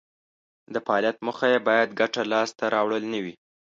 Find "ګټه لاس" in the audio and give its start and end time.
1.99-2.49